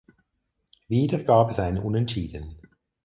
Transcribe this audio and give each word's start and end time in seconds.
Wieder 0.87 1.19
gab 1.21 1.51
es 1.51 1.59
ein 1.59 1.77
Unentschieden. 1.77 2.57